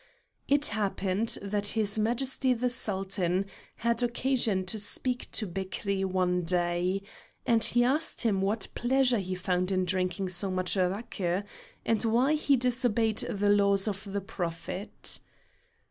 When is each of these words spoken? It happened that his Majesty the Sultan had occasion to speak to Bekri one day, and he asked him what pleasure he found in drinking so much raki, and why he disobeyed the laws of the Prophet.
It 0.47 0.65
happened 0.73 1.37
that 1.43 1.67
his 1.77 1.99
Majesty 1.99 2.55
the 2.55 2.71
Sultan 2.71 3.45
had 3.75 4.01
occasion 4.01 4.65
to 4.65 4.79
speak 4.79 5.29
to 5.33 5.45
Bekri 5.45 6.03
one 6.03 6.41
day, 6.41 7.03
and 7.45 7.63
he 7.63 7.83
asked 7.83 8.21
him 8.21 8.41
what 8.41 8.67
pleasure 8.73 9.19
he 9.19 9.35
found 9.35 9.71
in 9.71 9.85
drinking 9.85 10.29
so 10.29 10.49
much 10.49 10.75
raki, 10.75 11.41
and 11.85 12.03
why 12.03 12.33
he 12.33 12.55
disobeyed 12.57 13.19
the 13.19 13.49
laws 13.49 13.87
of 13.87 14.11
the 14.11 14.21
Prophet. 14.21 15.19